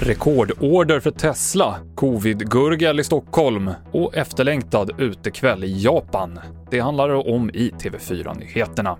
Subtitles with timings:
[0.00, 6.40] Rekordorder för Tesla, covid-gurgel i Stockholm och efterlängtad utekväll i Japan.
[6.70, 8.96] Det handlar det om i TV4-nyheterna.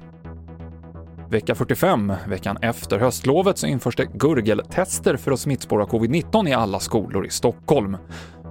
[1.31, 6.80] Vecka 45, veckan efter höstlovet, så införs det gurgeltester för att smittspåra covid-19 i alla
[6.80, 7.96] skolor i Stockholm.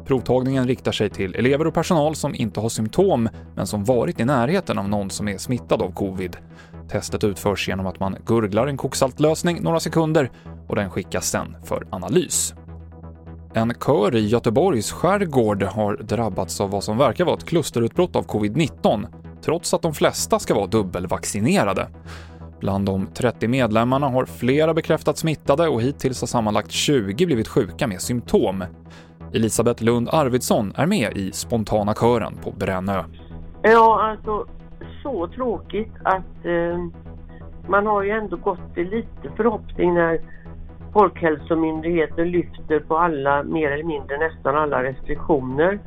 [0.06, 4.26] Provtagningen riktar sig till elever och personal som inte har symptom, men som varit i
[4.26, 6.38] närheten av någon som är smittad av covid.
[6.90, 10.32] Testet utförs genom att man gurglar en koksaltlösning några sekunder
[10.68, 12.54] och den skickas sen för analys.
[13.54, 18.26] En kör i Göteborgs skärgård har drabbats av vad som verkar vara ett klusterutbrott av
[18.26, 19.08] covid-19,
[19.42, 21.88] trots att de flesta ska vara dubbelvaccinerade.
[22.60, 27.88] Bland de 30 medlemmarna har flera bekräftats smittade och hittills har sammanlagt 20 blivit sjuka
[27.88, 28.64] med symptom.
[29.34, 33.04] Elisabeth Lund Arvidsson är med i spontana kören på Brännö.
[33.64, 34.46] Ja, alltså
[35.04, 36.78] så tråkigt att eh,
[37.68, 40.20] man har ju ändå gått till lite förhoppning när
[40.94, 45.80] Folkhälsomyndigheten lyfter på alla, mer eller mindre nästan alla restriktioner.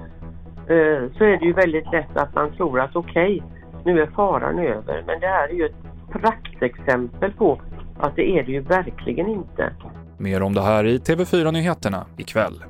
[0.57, 4.07] Eh, så är det ju väldigt lätt att man tror att okej, okay, nu är
[4.07, 5.03] faran över.
[5.07, 7.61] Men det här är ju ett praktexempel på
[7.99, 9.73] att det är det ju verkligen inte.
[10.19, 12.65] Mer om det här i TV4 Nyheterna ikväll.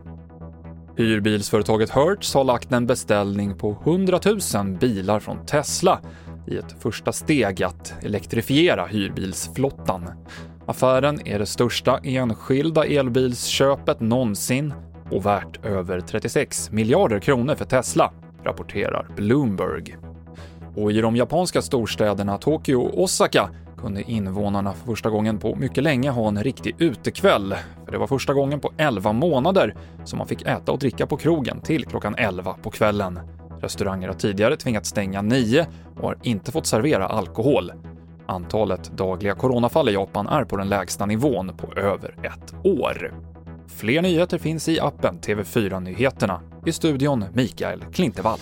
[0.97, 4.19] Hyrbilsföretaget Hertz har lagt en beställning på 100
[4.54, 6.00] 000 bilar från Tesla
[6.51, 10.11] i ett första steg att elektrifiera hyrbilsflottan.
[10.67, 14.75] Affären är det största enskilda elbilsköpet någonsin
[15.11, 18.12] och värt över 36 miljarder kronor för Tesla,
[18.45, 19.97] rapporterar Bloomberg.
[20.77, 25.84] Och i de japanska storstäderna Tokyo och Osaka kunde invånarna för första gången på mycket
[25.84, 27.55] länge ha en riktig utekväll.
[27.84, 31.17] För det var första gången på 11 månader som man fick äta och dricka på
[31.17, 33.21] krogen till klockan 11 på kvällen.
[33.61, 35.66] Restauranger har tidigare tvingats stänga nio
[35.97, 37.72] och har inte fått servera alkohol.
[38.27, 43.14] Antalet dagliga coronafall i Japan är på den lägsta nivån på över ett år.
[43.66, 46.41] Fler nyheter finns i appen TV4 Nyheterna.
[46.66, 48.38] I studion Mikael Klintevall.